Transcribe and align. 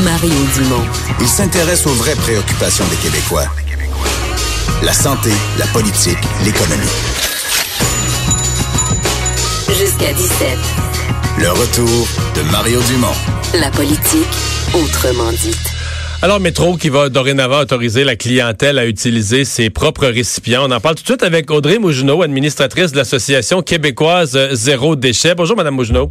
Mario 0.00 0.34
Dumont. 0.54 0.82
Il 1.20 1.28
s'intéresse 1.28 1.86
aux 1.86 1.92
vraies 1.92 2.16
préoccupations 2.16 2.84
des 2.86 2.96
Québécois. 2.96 3.44
La 4.82 4.92
santé, 4.94 5.28
la 5.58 5.66
politique, 5.66 6.16
l'économie. 6.46 6.80
Jusqu'à 9.68 10.14
17. 10.14 10.58
Le 11.40 11.50
retour 11.50 12.08
de 12.34 12.50
Mario 12.50 12.80
Dumont. 12.88 13.12
La 13.60 13.70
politique, 13.70 14.26
autrement 14.72 15.30
dite. 15.30 15.60
Alors, 16.22 16.40
Métro 16.40 16.78
qui 16.78 16.88
va 16.88 17.10
dorénavant 17.10 17.60
autoriser 17.60 18.04
la 18.04 18.16
clientèle 18.16 18.78
à 18.78 18.86
utiliser 18.86 19.44
ses 19.44 19.68
propres 19.68 20.06
récipients. 20.06 20.64
On 20.66 20.70
en 20.70 20.80
parle 20.80 20.94
tout 20.94 21.02
de 21.02 21.08
suite 21.08 21.22
avec 21.22 21.50
Audrey 21.50 21.78
Mougenot, 21.78 22.22
administratrice 22.22 22.92
de 22.92 22.96
l'Association 22.96 23.60
québécoise 23.60 24.38
Zéro 24.52 24.96
Déchet. 24.96 25.34
Bonjour, 25.34 25.56
Madame 25.56 25.74
Mougenot. 25.74 26.10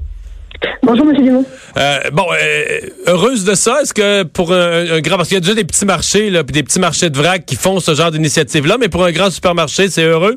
Bonjour, 0.84 1.06
M. 1.10 1.16
Dumont. 1.24 1.46
Euh, 1.78 1.98
bon, 2.12 2.26
euh, 2.32 2.80
heureuse 3.08 3.46
de 3.46 3.54
ça. 3.54 3.82
Est-ce 3.82 3.94
que 3.94 4.24
pour 4.24 4.52
un, 4.54 5.00
grand... 5.02 5.18
Parce 5.18 5.30
qu'il 5.30 5.36
y 5.36 5.38
a 5.38 5.42
déjà 5.42 5.56
des 5.56 5.64
petits 5.64 5.86
marchés, 5.86 6.30
là, 6.30 6.44
puis 6.44 6.54
des 6.54 6.64
petits 6.64 6.80
marchés 6.80 7.10
de 7.10 7.18
vrac 7.18 7.46
qui 7.46 7.56
font 7.56 7.80
ce 7.80 7.94
genre 7.94 8.12
d'initiative-là, 8.12 8.78
mais 8.80 8.90
pour 8.90 9.04
un 9.06 9.12
grand 9.12 9.30
supermarché, 9.30 9.90
c'est 9.90 10.04
heureux? 10.04 10.36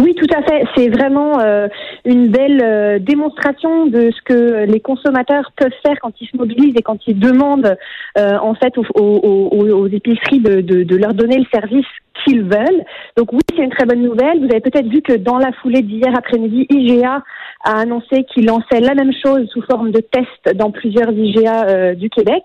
Oui, 0.00 0.14
tout 0.14 0.26
à 0.36 0.42
fait. 0.42 0.64
C'est 0.76 0.88
vraiment 0.88 1.40
euh, 1.40 1.68
une 2.04 2.28
belle 2.28 2.60
euh, 2.62 2.98
démonstration 2.98 3.86
de 3.86 4.10
ce 4.10 4.22
que 4.22 4.64
les 4.64 4.80
consommateurs 4.80 5.52
peuvent 5.56 5.72
faire 5.82 5.96
quand 6.02 6.12
ils 6.20 6.28
se 6.28 6.36
mobilisent 6.36 6.74
et 6.76 6.82
quand 6.82 6.98
ils 7.06 7.18
demandent 7.18 7.76
euh, 8.18 8.36
en 8.38 8.54
fait 8.54 8.76
aux, 8.76 8.84
aux, 8.94 9.86
épiceries 9.88 10.40
de, 10.40 10.60
de, 10.60 10.82
de, 10.82 10.96
leur 10.96 11.14
donner 11.14 11.38
le 11.38 11.46
service 11.52 11.86
veulent. 12.32 12.84
Donc 13.16 13.32
oui, 13.32 13.40
c'est 13.54 13.62
une 13.62 13.70
très 13.70 13.86
bonne 13.86 14.02
nouvelle. 14.02 14.38
Vous 14.38 14.50
avez 14.50 14.60
peut-être 14.60 14.88
vu 14.88 15.02
que 15.02 15.14
dans 15.14 15.38
la 15.38 15.52
foulée 15.52 15.82
d'hier 15.82 16.12
après-midi, 16.16 16.66
IGA 16.70 17.22
a 17.64 17.80
annoncé 17.80 18.24
qu'il 18.24 18.46
lançait 18.46 18.80
la 18.80 18.94
même 18.94 19.12
chose 19.24 19.48
sous 19.52 19.62
forme 19.62 19.90
de 19.90 20.00
test 20.00 20.56
dans 20.56 20.70
plusieurs 20.70 21.10
IGA 21.12 21.66
euh, 21.66 21.94
du 21.94 22.10
Québec. 22.10 22.42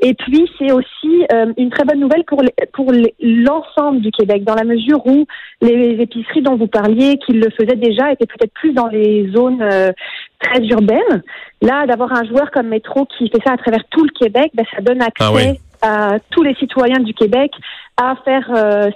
Et 0.00 0.14
puis, 0.14 0.48
c'est 0.58 0.72
aussi 0.72 1.26
euh, 1.32 1.52
une 1.56 1.70
très 1.70 1.84
bonne 1.84 2.00
nouvelle 2.00 2.24
pour, 2.24 2.42
pour 2.72 2.92
l'ensemble 3.20 4.00
du 4.00 4.10
Québec, 4.10 4.44
dans 4.44 4.54
la 4.54 4.64
mesure 4.64 5.06
où 5.06 5.26
les 5.60 5.96
épiceries 6.00 6.42
dont 6.42 6.56
vous 6.56 6.66
parliez, 6.66 7.18
qui 7.18 7.32
le 7.32 7.48
faisaient 7.50 7.76
déjà, 7.76 8.12
étaient 8.12 8.26
peut-être 8.26 8.54
plus 8.54 8.72
dans 8.72 8.88
les 8.88 9.30
zones 9.32 9.62
euh, 9.62 9.92
très 10.40 10.62
urbaines. 10.66 11.22
Là, 11.62 11.86
d'avoir 11.86 12.12
un 12.12 12.24
joueur 12.24 12.50
comme 12.50 12.68
Métro 12.68 13.06
qui 13.06 13.28
fait 13.28 13.42
ça 13.44 13.52
à 13.52 13.56
travers 13.56 13.84
tout 13.90 14.04
le 14.04 14.10
Québec, 14.18 14.50
ben, 14.54 14.64
ça 14.74 14.80
donne 14.80 15.02
ah 15.02 15.06
accès 15.06 15.60
à 15.82 16.18
tous 16.30 16.42
les 16.42 16.54
citoyens 16.54 17.00
du 17.00 17.14
Québec 17.14 17.52
à 17.96 18.14
faire 18.24 18.48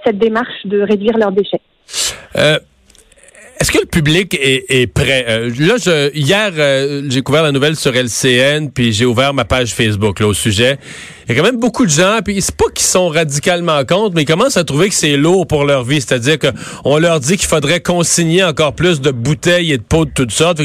cette 0.05 0.17
démarche 0.17 0.65
de 0.65 0.81
réduire 0.81 1.17
leurs 1.17 1.31
déchets. 1.31 1.61
Est-ce 3.57 3.71
que 3.71 3.79
le 3.79 3.85
public 3.85 4.37
est, 4.37 4.87
prêt? 4.87 5.25
Euh, 5.29 5.49
là, 5.59 5.75
je, 5.77 6.13
hier, 6.13 6.51
euh, 6.57 7.03
j'ai 7.07 7.21
couvert 7.21 7.41
la 7.41 7.53
nouvelle 7.53 7.77
sur 7.77 7.93
LCN, 7.95 8.69
puis 8.69 8.91
j'ai 8.91 9.05
ouvert 9.05 9.33
ma 9.33 9.45
page 9.45 9.73
Facebook 9.73 10.19
là, 10.19 10.27
au 10.27 10.33
sujet. 10.33 10.77
Il 11.27 11.35
y 11.35 11.39
a 11.39 11.41
quand 11.41 11.47
même 11.47 11.59
beaucoup 11.59 11.85
de 11.85 11.89
gens, 11.89 12.19
puis 12.23 12.41
c'est 12.41 12.55
pas 12.55 12.65
qu'ils 12.73 12.85
sont 12.85 13.07
radicalement 13.07 13.83
contre, 13.85 14.13
mais 14.13 14.23
ils 14.23 14.27
commencent 14.27 14.57
à 14.57 14.63
trouver 14.65 14.89
que 14.89 14.95
c'est 14.95 15.15
lourd 15.15 15.47
pour 15.47 15.63
leur 15.63 15.83
vie. 15.83 16.01
C'est-à-dire 16.01 16.37
qu'on 16.37 16.97
leur 16.97 17.19
dit 17.21 17.37
qu'il 17.37 17.47
faudrait 17.47 17.79
consigner 17.79 18.43
encore 18.43 18.73
plus 18.73 18.99
de 18.99 19.09
bouteilles 19.09 19.71
et 19.71 19.77
de 19.77 19.83
pots 19.83 20.05
de 20.05 20.11
toutes 20.13 20.31
sortes. 20.31 20.61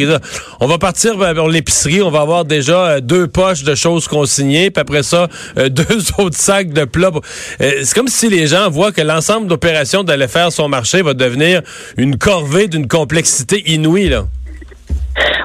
on 0.58 0.66
va 0.66 0.78
partir 0.78 1.16
vers 1.16 1.46
l'épicerie, 1.46 2.02
on 2.02 2.11
va 2.11 2.20
avoir 2.22 2.44
déjà 2.44 2.86
euh, 2.86 3.00
deux 3.00 3.28
poches 3.28 3.62
de 3.62 3.77
choses 3.77 4.08
consignées, 4.08 4.70
puis 4.70 4.80
après 4.80 5.05
ça, 5.05 5.28
deux 5.56 6.02
autres 6.18 6.36
sacs 6.36 6.72
de 6.72 6.84
plats. 6.84 7.12
c'est 7.61 7.94
comme 7.94 8.08
si 8.08 8.28
les 8.28 8.48
gens 8.48 8.68
voient 8.68 8.92
que 8.92 9.00
l'ensemble 9.00 9.46
d'opérations 9.46 10.02
d'aller 10.02 10.28
faire 10.28 10.52
son 10.52 10.68
marché 10.68 11.02
va 11.02 11.14
devenir 11.14 11.62
une 11.96 12.18
corvée 12.18 12.66
d'une 12.66 12.80
complexité 12.89 13.62
inouïe, 13.67 14.09
là. 14.09 14.25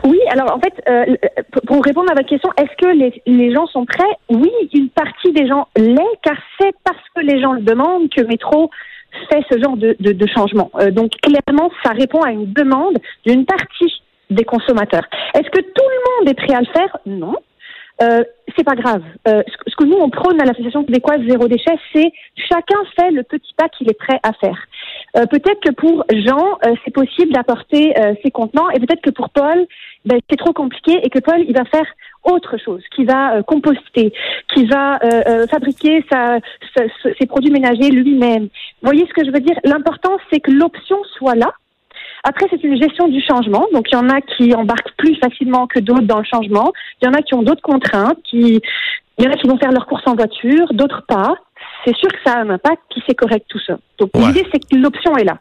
Oui, 0.03 0.19
alors 0.29 0.55
en 0.55 0.59
fait, 0.59 0.73
euh, 0.87 1.15
pour 1.67 1.83
répondre 1.83 2.11
à 2.11 2.15
votre 2.15 2.27
question, 2.27 2.49
est-ce 2.57 2.75
que 2.77 3.21
les, 3.25 3.53
gens 3.53 3.65
sont 3.67 3.85
prêts? 3.85 4.03
Oui, 4.29 4.51
une 4.73 4.89
partie 4.89 5.31
des 5.31 5.47
gens 5.47 5.67
l'est, 5.75 6.19
car 6.21 6.35
c'est 6.59 6.73
parce 6.83 7.01
que 7.15 7.21
les 7.21 7.41
gens 7.41 7.53
le 7.53 7.61
demandent 7.61 8.09
que 8.09 8.21
Métro 8.23 8.69
fait 9.29 9.43
ce 9.49 9.59
genre 9.59 9.77
de, 9.77 10.27
changement. 10.27 10.69
Euh, 10.75 10.91
donc 10.91 11.11
clairement, 11.21 11.71
ça 11.83 11.91
répond 11.91 12.21
à 12.21 12.31
une 12.31 12.51
demande 12.51 12.97
d'une 13.25 13.45
partie 13.45 14.01
des 14.29 14.43
consommateurs. 14.43 15.05
Est-ce 15.33 15.49
que 15.49 15.61
tout 15.61 15.89
le 15.89 16.25
monde 16.25 16.29
est 16.29 16.33
prêt 16.33 16.55
à 16.55 16.59
le 16.59 16.67
faire? 16.67 16.97
Non. 17.05 17.35
Euh, 18.01 18.23
c'est 18.57 18.65
pas 18.65 18.75
grave. 18.75 19.03
Euh, 19.27 19.41
ce, 19.67 19.75
que 19.75 19.85
nous 19.85 19.97
on 19.97 20.09
prône 20.09 20.39
à 20.41 20.45
l'association 20.45 20.83
québécoise 20.83 21.21
zéro 21.27 21.47
déchet, 21.47 21.77
c'est 21.93 22.11
chacun 22.35 22.79
fait 22.99 23.11
le 23.11 23.23
petit 23.23 23.53
pas 23.55 23.69
qu'il 23.69 23.89
est 23.89 23.97
prêt 23.97 24.19
à 24.21 24.33
faire. 24.33 24.57
Euh, 25.15 25.25
peut-être 25.25 25.59
que 25.61 25.71
pour 25.71 26.05
Jean, 26.09 26.57
euh, 26.65 26.75
c'est 26.83 26.93
possible 26.93 27.31
d'apporter 27.33 27.93
ses 28.23 28.31
contenants, 28.31 28.69
et 28.71 28.79
peut-être 28.79 29.01
que 29.01 29.09
pour 29.09 29.29
Paul, 29.29 29.65
ben, 30.05 30.19
c'est 30.29 30.37
trop 30.37 30.53
compliqué 30.53 30.99
et 31.03 31.09
que 31.09 31.19
Paul, 31.19 31.43
il 31.47 31.55
va 31.55 31.65
faire 31.65 31.85
autre 32.23 32.57
chose, 32.57 32.81
qui 32.95 33.05
va 33.05 33.41
composter, 33.43 34.11
qui 34.53 34.65
va 34.65 34.99
fabriquer 35.49 36.03
sa, 36.11 36.39
ses 37.19 37.25
produits 37.27 37.51
ménagers 37.51 37.91
lui-même. 37.91 38.49
Voyez 38.81 39.05
ce 39.07 39.13
que 39.13 39.25
je 39.25 39.31
veux 39.31 39.39
dire? 39.39 39.57
L'important, 39.63 40.17
c'est 40.31 40.39
que 40.39 40.51
l'option 40.51 40.97
soit 41.17 41.35
là 41.35 41.51
après, 42.27 42.47
c'est 42.49 42.63
une 42.63 42.81
gestion 42.81 43.07
du 43.07 43.21
changement. 43.21 43.67
Donc, 43.71 43.85
il 43.91 43.93
y 43.93 43.97
en 43.97 44.09
a 44.09 44.19
qui 44.19 44.55
embarquent 44.55 44.95
plus 44.97 45.15
facilement 45.17 45.67
que 45.67 45.79
d'autres 45.79 46.07
dans 46.07 46.17
le 46.17 46.25
changement. 46.25 46.73
Il 46.99 47.05
y 47.05 47.07
en 47.07 47.13
a 47.13 47.21
qui 47.21 47.35
ont 47.35 47.43
d'autres 47.43 47.61
contraintes, 47.61 48.17
qui, 48.23 48.59
il 49.19 49.25
y 49.25 49.27
en 49.27 49.31
a 49.31 49.35
qui 49.35 49.47
vont 49.47 49.57
faire 49.57 49.71
leurs 49.71 49.85
courses 49.85 50.07
en 50.07 50.15
voiture, 50.15 50.73
d'autres 50.73 51.03
pas. 51.07 51.35
C'est 51.85 51.95
sûr 51.95 52.09
que 52.09 52.17
ça 52.25 52.33
a 52.33 52.41
un 52.41 52.49
impact, 52.49 52.81
puis 52.89 53.03
c'est 53.07 53.13
correct 53.13 53.45
tout 53.47 53.59
ça. 53.59 53.77
Donc, 53.99 54.09
l'idée, 54.15 54.45
c'est 54.51 54.59
que 54.59 54.75
l'option 54.75 55.15
est 55.17 55.23
là. 55.23 55.39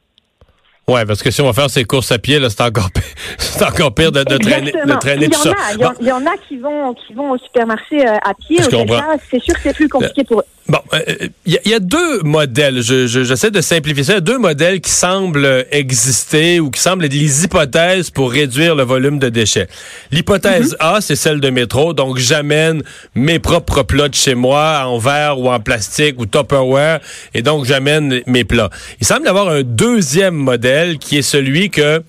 Ouais, 0.87 1.07
parce 1.07 1.23
que 1.23 1.31
si 1.31 1.41
on 1.41 1.47
va 1.47 1.55
faire 1.55 1.71
ces 1.71 1.85
courses 1.85 2.13
à 2.13 2.19
pied, 2.19 2.39
c'est 2.51 2.61
encore 2.61 2.91
pire, 2.91 3.03
c'est 3.39 3.65
encore 3.65 3.95
pire 3.95 4.13
de, 4.13 4.23
traîner, 4.23 4.71
de 4.71 4.99
traîner 4.99 5.29
tout 5.31 5.41
ça. 5.41 5.55
Il 6.01 6.07
y, 6.07 6.13
en 6.13 6.27
a 6.27 6.37
qui 6.47 6.59
vont, 6.59 6.93
qui 6.93 7.15
vont 7.15 7.31
au 7.31 7.39
supermarché 7.39 8.07
euh, 8.07 8.17
à 8.23 8.35
pied. 8.35 8.59
C'est 8.61 9.43
sûr 9.43 9.55
que 9.55 9.61
c'est 9.63 9.75
plus 9.75 9.89
compliqué 9.89 10.25
pour 10.25 10.41
eux. 10.41 10.45
Bon, 10.67 10.79
il 10.95 10.97
euh, 10.97 11.59
y, 11.67 11.75
a 11.75 11.79
deux 11.79 12.23
modèles. 12.23 12.81
Je, 12.81 13.07
j'essaie 13.07 13.51
de 13.51 13.61
simplifier 13.61 14.03
ça. 14.03 14.13
Il 14.13 14.17
y 14.17 14.19
a 14.19 14.23
deux 14.23 14.39
modèles 14.39 14.81
qui 14.81 14.91
semblent 14.91 15.67
exister 15.71 16.59
ou 16.59 16.71
qui 16.71 16.81
semblent 16.81 17.05
être 17.05 17.13
les 17.13 17.45
hypothèses 17.45 18.09
pour 18.09 18.33
réduire 18.33 18.75
le 18.75 18.83
volume 18.83 19.19
de 19.19 19.29
déchets. 19.29 19.69
L'hypothèse 20.11 20.73
mhm. 20.73 20.77
A, 20.81 21.01
c'est 21.03 21.17
celle 21.17 21.41
de 21.41 21.51
métro. 21.51 21.93
Donc, 21.93 22.17
j'amène 22.17 22.83
mes 23.15 23.39
propres 23.39 23.83
plats 23.83 24.09
de 24.09 24.15
chez 24.15 24.35
moi 24.35 24.85
en 24.87 24.97
verre 24.97 25.39
ou 25.39 25.51
en 25.51 25.61
plastique 25.61 26.19
ou 26.19 26.25
Tupperware 26.25 27.01
et 27.35 27.43
donc 27.43 27.67
j'amène 27.67 28.23
mes 28.27 28.45
plats. 28.45 28.71
Il 29.03 29.07
semble 29.07 29.27
y 29.27 29.29
avoir 29.29 29.51
un 29.51 29.63
deuxième 29.63 30.35
modèle 30.35 30.74
qui 30.99 31.19
est 31.19 31.23
celui 31.23 31.71
que 31.71 32.03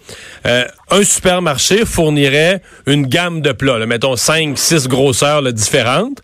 euh, 0.45 0.65
un 0.91 1.03
supermarché 1.03 1.85
fournirait 1.85 2.61
une 2.85 3.07
gamme 3.07 3.41
de 3.41 3.51
plats, 3.51 3.79
là, 3.79 3.85
mettons 3.85 4.15
5, 4.15 4.57
6 4.57 4.87
grosseurs 4.87 5.41
différentes, 5.51 6.19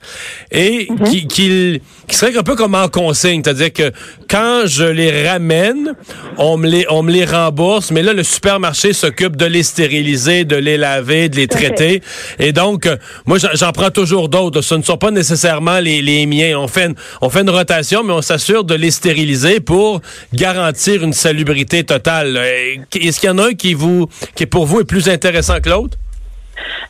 et 0.52 0.88
mhm. 0.90 1.10
qui, 1.10 1.28
qui, 1.28 1.82
qui, 2.08 2.16
serait 2.16 2.38
un 2.38 2.44
peu 2.44 2.56
comme 2.56 2.76
en 2.76 2.88
consigne, 2.88 3.42
c'est-à-dire 3.44 3.74
que 3.74 3.92
quand 4.30 4.64
je 4.66 4.84
les 4.84 5.28
ramène, 5.28 5.96
on 6.38 6.58
me 6.58 6.68
les, 6.68 6.86
on 6.90 7.02
me 7.04 7.12
les 7.12 7.26
rembourse, 7.26 7.92
mais 7.92 8.04
là, 8.04 8.14
le 8.14 8.24
supermarché 8.24 8.94
s'occupe 8.94 9.36
de 9.36 9.46
les 9.46 9.64
stériliser, 9.64 10.46
de 10.46 10.56
les 10.56 10.78
laver, 10.78 11.30
de 11.30 11.38
les 11.38 11.48
traiter, 11.48 12.02
et 12.40 12.54
donc, 12.54 12.86
euh, 12.86 12.98
moi, 13.26 13.38
j'en 13.54 13.72
prends 13.72 13.92
toujours 13.92 14.30
d'autres. 14.30 14.62
Ce 14.62 14.76
ne 14.76 14.84
sont 14.84 14.98
pas 14.98 15.12
nécessairement 15.12 15.80
les, 15.80 16.02
les 16.02 16.26
miens. 16.26 16.58
On 16.58 16.68
fait, 16.68 16.88
une, 16.88 16.96
on 17.22 17.30
fait 17.30 17.42
une 17.42 17.50
rotation, 17.50 18.04
mais 18.04 18.14
on 18.14 18.22
s'assure 18.22 18.64
de 18.64 18.76
les 18.76 18.92
stériliser 18.92 19.60
pour 19.60 20.02
garantir 20.34 21.04
une 21.04 21.14
salubrité 21.14 21.84
totale. 21.84 22.38
Est-ce 22.38 23.20
qu'il 23.20 23.30
y 23.30 23.32
en 23.32 23.38
a 23.38 23.48
un 23.48 23.54
qui 23.54 23.74
vous, 23.74 24.08
qui 24.36 24.46
pour 24.52 24.66
vous 24.66 24.82
est 24.82 24.86
plus 24.86 25.10
intéressant 25.10 25.60
que 25.60 25.70
l'autre? 25.70 25.98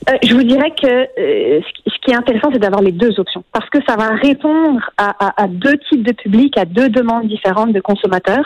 Euh, 0.10 0.18
je 0.24 0.34
vous 0.34 0.44
dirais 0.44 0.72
que 0.72 0.88
euh, 0.88 1.62
ce 1.86 2.00
qui 2.04 2.12
est 2.12 2.16
intéressant, 2.16 2.50
c'est 2.52 2.60
d'avoir 2.60 2.82
les 2.82 2.92
deux 2.92 3.20
options, 3.20 3.44
parce 3.54 3.70
que 3.70 3.78
ça 3.88 3.96
va 3.96 4.10
répondre 4.16 4.82
à, 4.98 5.48
deux 5.48 5.78
types 5.90 6.04
de 6.04 6.12
publics, 6.12 6.58
à 6.58 6.66
deux 6.66 6.90
demandes 6.90 7.28
différentes 7.28 7.72
de 7.72 7.80
consommateurs. 7.80 8.46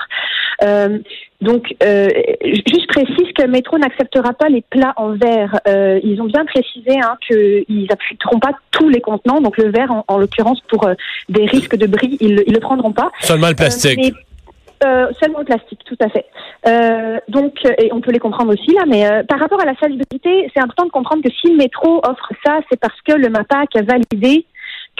Euh, 0.63 0.99
donc, 1.41 1.75
juste 1.81 2.87
précise 2.87 3.31
que 3.37 3.45
Métro 3.45 3.77
n'acceptera 3.77 4.33
pas 4.33 4.49
les 4.49 4.61
plats 4.61 4.93
en 4.97 5.13
verre. 5.13 5.59
ils 6.03 6.19
ont 6.21 6.25
bien 6.25 6.45
précisé 6.45 6.99
hein, 7.01 7.17
qu'ils 7.25 7.87
n'appuieront 7.89 8.39
pas 8.39 8.51
tous 8.71 8.89
les 8.89 9.01
contenants, 9.01 9.41
donc 9.41 9.57
le 9.57 9.69
verre, 9.69 10.03
en, 10.07 10.17
l'occurrence, 10.17 10.59
pour 10.67 10.89
des 11.29 11.45
risques 11.45 11.75
de 11.75 11.87
bris, 11.87 12.17
ils, 12.19 12.35
ne 12.35 12.53
le 12.53 12.59
prendront 12.59 12.91
pas. 12.91 13.11
Seulement 13.21 13.49
le 13.49 13.55
plastique. 13.55 14.13
Euh, 14.83 15.07
seulement 15.21 15.39
le 15.39 15.45
plastique, 15.45 15.79
tout 15.85 15.97
à 16.01 16.09
fait. 16.09 16.25
Euh, 16.67 17.17
donc, 17.29 17.53
et 17.79 17.93
on 17.93 18.01
peut 18.01 18.11
les 18.11 18.19
comprendre 18.19 18.53
aussi 18.53 18.73
là, 18.73 18.83
mais 18.85 19.09
euh, 19.09 19.23
par 19.23 19.39
rapport 19.39 19.61
à 19.61 19.65
la 19.65 19.75
salubrité, 19.77 20.49
c'est 20.53 20.61
important 20.61 20.85
de 20.85 20.91
comprendre 20.91 21.23
que 21.23 21.29
si 21.29 21.49
le 21.49 21.57
métro 21.57 22.01
offre 22.03 22.29
ça, 22.45 22.59
c'est 22.69 22.79
parce 22.79 22.99
que 23.01 23.13
le 23.13 23.29
MAPAC 23.29 23.75
a 23.77 23.83
validé 23.83 24.45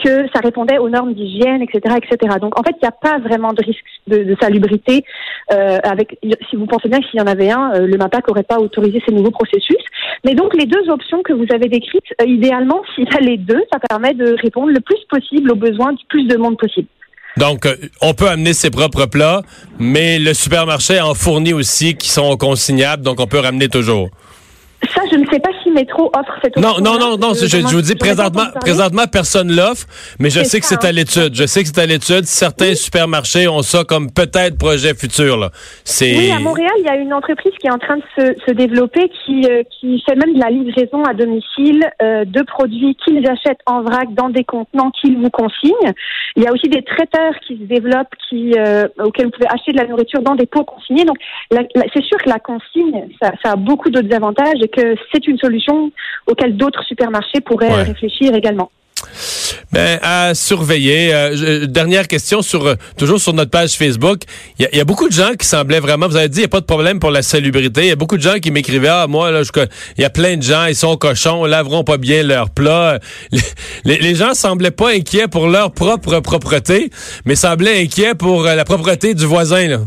que 0.02 0.28
ça 0.34 0.40
répondait 0.42 0.78
aux 0.78 0.88
normes 0.88 1.14
d'hygiène, 1.14 1.62
etc., 1.62 1.96
etc. 1.96 2.36
Donc, 2.40 2.58
en 2.58 2.62
fait, 2.62 2.74
il 2.76 2.84
n'y 2.84 2.88
a 2.88 2.92
pas 2.92 3.18
vraiment 3.18 3.52
de 3.52 3.64
risque 3.64 3.84
de, 4.06 4.36
salubrité. 4.40 5.04
avec, 5.48 6.18
si 6.50 6.56
vous 6.56 6.66
pensez 6.66 6.88
bien 6.88 7.00
que 7.00 7.06
s'il 7.06 7.18
y 7.18 7.22
en 7.22 7.26
avait 7.26 7.50
un, 7.50 7.80
le 7.80 7.96
MAPAC 7.96 8.28
n'aurait 8.28 8.42
pas 8.42 8.58
autorisé 8.58 9.02
ces 9.06 9.14
nouveaux 9.14 9.30
processus. 9.30 9.82
Mais 10.24 10.34
donc, 10.34 10.54
les 10.54 10.66
deux 10.66 10.90
options 10.90 11.22
que 11.22 11.32
vous 11.32 11.46
avez 11.50 11.68
décrites, 11.68 12.04
idéalement, 12.24 12.82
s'il 12.94 13.04
y 13.04 13.16
a 13.16 13.20
les 13.20 13.38
deux, 13.38 13.62
ça 13.72 13.78
permet 13.78 14.12
de 14.12 14.36
répondre 14.42 14.68
le 14.68 14.80
plus 14.80 15.02
possible 15.08 15.50
aux 15.52 15.56
besoins 15.56 15.92
du 15.94 16.04
plus 16.06 16.24
de 16.24 16.36
monde 16.36 16.58
possible. 16.58 16.88
Donc, 17.36 17.66
euh, 17.66 17.76
on 18.00 18.14
peut 18.14 18.28
amener 18.28 18.54
ses 18.54 18.70
propres 18.70 19.06
plats, 19.06 19.42
mais 19.78 20.18
le 20.18 20.32
supermarché 20.32 21.00
en 21.00 21.14
fournit 21.14 21.52
aussi 21.52 21.94
qui 21.94 22.08
sont 22.08 22.36
consignables, 22.36 23.02
donc 23.02 23.20
on 23.20 23.26
peut 23.26 23.40
ramener 23.40 23.68
toujours. 23.68 24.10
Ça, 24.96 25.02
je 25.12 25.16
ne 25.16 25.26
sais 25.30 25.40
pas 25.40 25.50
si 25.62 25.70
Métro 25.70 26.10
offre 26.16 26.38
cette 26.42 26.56
Non, 26.56 26.76
non, 26.80 26.98
non, 26.98 27.18
non, 27.18 27.34
je, 27.34 27.46
je 27.46 27.74
vous 27.74 27.82
dis 27.82 27.96
présentement, 27.96 28.46
présentement, 28.60 29.02
personne 29.10 29.54
l'offre, 29.54 29.86
mais 30.18 30.30
je 30.30 30.42
sais 30.42 30.58
que 30.60 30.66
c'est 30.66 30.84
à 30.84 30.92
l'étude. 30.92 31.34
Je 31.34 31.46
sais 31.46 31.62
que 31.62 31.68
c'est 31.68 31.80
à 31.80 31.86
l'étude. 31.86 32.24
Certains 32.24 32.74
supermarchés 32.74 33.46
ont 33.46 33.62
ça 33.62 33.84
comme 33.84 34.10
peut-être 34.10 34.56
projet 34.58 34.94
futur. 34.94 35.36
Là. 35.36 35.50
Oui, 36.00 36.30
à 36.30 36.40
Montréal, 36.40 36.72
il 36.78 36.84
y 36.84 36.88
a 36.88 36.96
une 36.96 37.12
entreprise 37.12 37.52
qui 37.60 37.66
est 37.66 37.70
en 37.70 37.78
train 37.78 37.96
de 37.96 38.02
se, 38.16 38.40
se 38.46 38.52
développer, 38.52 39.10
qui, 39.24 39.44
euh, 39.50 39.62
qui 39.80 40.02
fait 40.08 40.16
même 40.16 40.34
de 40.34 40.40
la 40.40 40.50
livraison 40.50 41.04
à 41.04 41.14
domicile 41.14 41.84
euh, 42.02 42.24
de 42.24 42.42
produits 42.42 42.96
qu'ils 43.04 43.26
achètent 43.28 43.60
en 43.66 43.82
vrac 43.82 44.12
dans 44.14 44.30
des 44.30 44.44
contenants 44.44 44.90
qu'ils 45.00 45.18
vous 45.18 45.30
consignent. 45.30 45.92
Il 46.36 46.42
y 46.42 46.46
a 46.46 46.52
aussi 46.52 46.68
des 46.68 46.82
traiteurs 46.82 47.34
qui 47.46 47.58
se 47.58 47.64
développent, 47.64 48.14
qui, 48.28 48.54
euh, 48.56 48.88
auxquels 49.02 49.26
vous 49.26 49.32
pouvez 49.32 49.48
acheter 49.48 49.72
de 49.72 49.78
la 49.78 49.86
nourriture 49.86 50.22
dans 50.22 50.34
des 50.34 50.46
pots 50.46 50.64
consignés. 50.64 51.04
Donc, 51.04 51.18
c'est 51.50 52.04
sûr 52.04 52.18
que 52.18 52.28
la 52.28 52.38
consigne, 52.38 53.08
ça, 53.20 53.32
ça 53.44 53.52
a 53.52 53.56
beaucoup 53.56 53.90
d'autres 53.90 54.14
avantages 54.14 54.60
et 54.62 54.68
que 54.68 54.85
c'est 55.12 55.26
une 55.26 55.38
solution 55.38 55.90
auquel 56.26 56.56
d'autres 56.56 56.82
supermarchés 56.84 57.40
pourraient 57.40 57.82
réfléchir 57.82 58.34
également. 58.34 58.70
Ben, 59.72 59.98
à 60.02 60.34
surveiller. 60.34 61.12
Euh, 61.12 61.66
dernière 61.66 62.06
question 62.06 62.40
sur 62.40 62.66
euh, 62.66 62.74
toujours 62.96 63.20
sur 63.20 63.32
notre 63.34 63.50
page 63.50 63.72
Facebook. 63.72 64.20
Il 64.58 64.68
y, 64.72 64.80
a 64.80 64.84
beaucoup 64.84 65.08
de 65.08 65.12
gens 65.12 65.32
qui 65.38 65.46
semblaient 65.46 65.80
vraiment. 65.80 66.08
Vous 66.08 66.16
avez 66.16 66.28
dit 66.28 66.38
il 66.38 66.42
n'y 66.42 66.46
a 66.46 66.48
pas 66.48 66.60
de 66.60 66.66
problème 66.66 67.00
pour 67.00 67.10
la 67.10 67.22
salubrité. 67.22 67.82
Il 67.82 67.88
y 67.88 67.92
a 67.92 67.96
beaucoup 67.96 68.16
de 68.16 68.22
gens 68.22 68.38
qui 68.38 68.50
m'écrivaient 68.50 68.88
ah 68.88 69.06
moi 69.08 69.30
là, 69.30 69.42
il 69.98 70.02
y 70.02 70.04
a 70.04 70.10
plein 70.10 70.36
de 70.36 70.42
gens 70.42 70.66
ils 70.66 70.76
sont 70.76 70.96
cochons, 70.96 71.44
laveront 71.44 71.84
pas 71.84 71.98
bien 71.98 72.22
leurs 72.22 72.50
plats. 72.50 72.98
Les, 73.84 73.98
les, 73.98 74.14
gens 74.14 74.34
semblaient 74.34 74.70
pas 74.70 74.90
inquiets 74.90 75.28
pour 75.28 75.46
leur 75.46 75.72
propre 75.72 76.20
propreté, 76.20 76.90
mais 77.24 77.36
semblaient 77.36 77.82
inquiets 77.82 78.14
pour 78.14 78.46
euh, 78.46 78.54
la 78.54 78.64
propreté 78.64 79.14
du 79.14 79.24
voisin 79.26 79.68
là. 79.68 79.78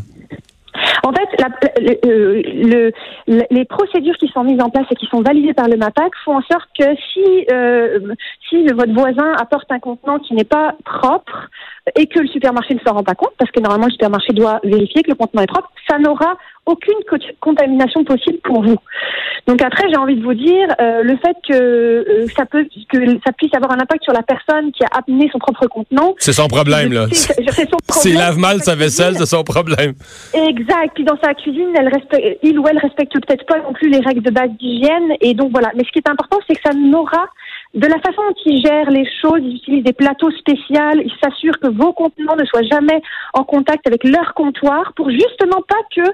Le, 1.39 2.91
les 3.27 3.65
procédures 3.65 4.18
qui 4.18 4.27
sont 4.27 4.44
mises 4.44 4.62
en 4.62 4.69
place 4.69 4.86
et 4.91 4.95
qui 4.95 5.06
sont 5.07 5.21
validées 5.21 5.53
par 5.53 5.68
le 5.68 5.77
MAPAC 5.77 6.12
font 6.25 6.38
en 6.38 6.41
sorte 6.41 6.69
que 6.77 6.95
si, 7.13 7.45
euh, 7.51 8.13
si 8.50 8.65
votre 8.68 8.94
voisin 8.94 9.33
apporte 9.39 9.71
un 9.71 9.80
contenant 9.80 10.19
qui 10.19 10.33
n'est 10.33 10.44
pas 10.44 10.75
propre 10.83 11.50
et 11.95 12.07
que 12.07 12.19
le 12.19 12.27
supermarché 12.27 12.75
ne 12.75 12.80
s'en 12.80 12.94
rend 12.94 13.03
pas 13.03 13.15
compte, 13.15 13.33
parce 13.38 13.51
que 13.51 13.59
normalement 13.59 13.88
le 13.88 13.91
supermarché 13.91 14.33
doit 14.33 14.59
vérifier 14.63 15.01
que 15.03 15.09
le 15.09 15.15
contenant 15.15 15.44
est 15.44 15.47
propre, 15.47 15.71
ça 15.89 15.97
n'aura 15.97 16.38
aucune 16.65 17.00
contamination 17.39 18.03
possible 18.03 18.39
pour 18.44 18.62
vous. 18.62 18.77
Donc 19.47 19.62
après, 19.62 19.89
j'ai 19.89 19.97
envie 19.97 20.15
de 20.15 20.24
vous 20.24 20.33
dire, 20.33 20.68
euh, 20.80 21.01
le 21.01 21.18
fait 21.18 21.36
que 21.47 21.53
euh, 21.53 22.27
ça 22.38 22.45
peut, 22.45 22.68
que 22.89 23.00
ça 23.25 23.31
puisse 23.36 23.53
avoir 23.56 23.71
un 23.71 23.80
impact 23.80 24.03
sur 24.03 24.13
la 24.13 24.21
personne 24.21 24.71
qui 24.71 24.83
a 24.83 25.01
amené 25.07 25.30
son 25.31 25.39
propre 25.39 25.65
contenant. 25.68 26.13
C'est 26.19 26.33
son 26.33 26.47
problème 26.47 26.94
là. 26.94 27.07
S'il 27.89 28.15
lave 28.15 28.38
mal 28.38 28.62
sa 28.62 28.75
vaisselle, 28.75 29.15
c'est 29.18 29.25
son 29.25 29.44
problème. 29.44 29.94
Exact. 30.33 30.91
Puis 30.94 31.03
dans 31.03 31.18
sa 31.24 31.33
cuisine, 31.33 31.69
elle 31.75 31.88
respecte, 31.88 32.39
il 32.44 32.59
ou 32.59 32.68
elle 32.68 32.77
respecte 32.77 33.13
peut-être 33.13 33.45
pas 33.45 33.59
non 33.59 33.74
plus 33.74 33.89
les 33.89 34.00
règles 34.00 34.21
de 34.21 34.31
base 34.31 34.51
d'hygiène. 34.59 35.13
Et 35.21 35.33
donc 35.33 35.51
voilà. 35.51 35.71
Mais 35.75 35.83
ce 35.83 35.91
qui 35.91 36.00
est 36.00 36.09
important, 36.09 36.38
c'est 36.47 36.56
que 36.56 36.62
ça 36.63 36.74
n'aura 36.74 37.25
de 37.74 37.86
la 37.86 38.00
façon 38.00 38.21
dont 38.27 38.36
ils 38.45 38.62
gèrent 38.62 38.89
les 38.89 39.07
choses, 39.21 39.39
ils 39.42 39.57
utilisent 39.57 39.83
des 39.83 39.94
plateaux 39.94 40.31
spéciaux, 40.31 41.01
ils 41.04 41.13
s'assurent 41.24 41.60
que 41.60 41.68
vos 41.68 41.94
contenants 41.94 42.36
ne 42.36 42.45
soient 42.45 42.63
jamais 42.63 43.01
en 43.33 43.44
contact 43.44 43.86
avec 43.86 44.04
leur 44.04 44.33
comptoir 44.33 44.94
pour 44.95 45.10
justement 45.12 45.62
pas 45.68 45.75
que 45.95 46.10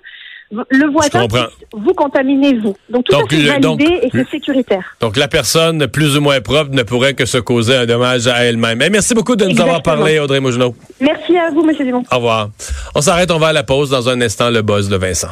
le 0.52 0.92
voisin 0.92 1.28
vous 1.74 1.94
contaminez 1.94 2.58
vous. 2.58 2.76
Donc 2.90 3.06
tout 3.06 3.14
ça 3.14 3.22
c'est 3.30 3.42
validé 3.42 4.00
et 4.04 4.10
c'est 4.12 4.30
sécuritaire. 4.30 4.96
Donc 5.00 5.18
la 5.18 5.28
personne 5.28 5.88
plus 5.88 6.18
ou 6.18 6.22
moins 6.22 6.40
propre 6.42 6.72
ne 6.72 6.84
pourrait 6.84 7.14
que 7.14 7.26
se 7.26 7.38
causer 7.38 7.76
un 7.76 7.86
dommage 7.86 8.28
à 8.28 8.44
elle-même. 8.44 8.82
Eh, 8.82 8.90
merci 8.90 9.14
beaucoup 9.14 9.36
de 9.36 9.46
nous 9.46 9.60
avoir 9.60 9.82
parlé, 9.82 10.20
Audrey 10.20 10.40
Mougenot. 10.40 10.76
Merci 11.00 11.38
à 11.38 11.50
vous, 11.52 11.68
M. 11.68 11.76
Dumont. 11.86 12.04
Au 12.12 12.16
revoir. 12.18 12.50
On 12.94 13.02
s'arrête, 13.02 13.32
on 13.32 13.40
va 13.40 13.48
à 13.48 13.54
la 13.54 13.64
pause 13.64 13.90
dans 13.90 14.08
un 14.10 14.22
instant, 14.22 14.50
le 14.50 14.62
buzz 14.62 14.90
de 14.90 14.98
Vincent. 14.98 15.30